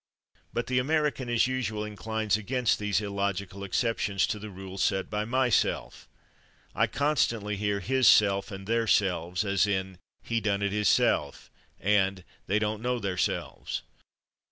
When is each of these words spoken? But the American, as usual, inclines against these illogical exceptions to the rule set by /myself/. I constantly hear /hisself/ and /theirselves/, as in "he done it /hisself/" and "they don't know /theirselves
But 0.51 0.65
the 0.65 0.79
American, 0.79 1.29
as 1.29 1.45
usual, 1.45 1.85
inclines 1.85 2.35
against 2.35 2.79
these 2.79 3.01
illogical 3.01 3.63
exceptions 3.63 4.25
to 4.25 4.39
the 4.39 4.49
rule 4.49 4.79
set 4.79 5.11
by 5.11 5.25
/myself/. 5.25 6.07
I 6.73 6.87
constantly 6.87 7.55
hear 7.55 7.81
/hisself/ 7.81 8.49
and 8.49 8.65
/theirselves/, 8.67 9.45
as 9.45 9.67
in 9.67 9.99
"he 10.23 10.41
done 10.41 10.63
it 10.63 10.71
/hisself/" 10.71 11.49
and 11.79 12.23
"they 12.47 12.57
don't 12.57 12.81
know 12.81 12.99
/theirselves 12.99 13.81